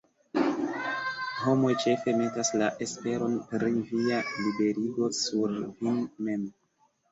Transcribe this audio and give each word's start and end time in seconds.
Homoj 1.41 1.73
ĉefe 1.83 2.15
metas 2.21 2.51
la 2.63 2.71
esperon 2.87 3.37
pri 3.53 3.71
via 3.93 4.25
liberigo 4.41 5.13
sur 5.21 5.57
vin 5.63 6.03
mem. 6.27 6.51